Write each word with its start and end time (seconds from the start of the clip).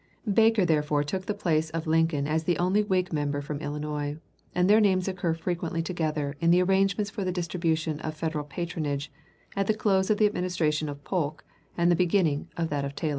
Baker 0.33 0.65
therefore 0.65 1.03
took 1.03 1.27
the 1.27 1.35
place 1.35 1.69
of 1.69 1.85
Lincoln 1.85 2.25
as 2.27 2.45
the 2.45 2.57
only 2.57 2.81
Whig 2.81 3.13
member 3.13 3.39
from 3.39 3.59
Illinois, 3.59 4.17
and 4.55 4.67
their 4.67 4.81
names 4.81 5.07
occur 5.07 5.35
frequently 5.35 5.83
together 5.83 6.35
in 6.39 6.49
the 6.49 6.59
arrangements 6.63 7.11
for 7.11 7.23
the 7.23 7.31
distribution 7.31 7.99
of 7.99 8.15
"Federal 8.15 8.45
patronage" 8.45 9.11
at 9.55 9.67
the 9.67 9.75
close 9.75 10.09
of 10.09 10.17
the 10.17 10.25
Administration 10.25 10.89
of 10.89 11.03
Polk 11.03 11.43
and 11.77 11.91
the 11.91 11.95
beginning 11.95 12.47
of 12.57 12.69
that 12.69 12.83
of 12.83 12.95
Taylor. 12.95 13.09